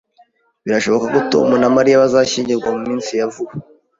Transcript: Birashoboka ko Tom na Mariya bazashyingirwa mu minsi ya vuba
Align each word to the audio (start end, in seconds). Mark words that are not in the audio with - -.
Birashoboka 0.65 1.05
ko 1.13 1.19
Tom 1.31 1.47
na 1.61 1.69
Mariya 1.75 2.01
bazashyingirwa 2.03 2.69
mu 2.75 2.81
minsi 2.87 3.11
ya 3.19 3.25
vuba 3.33 3.51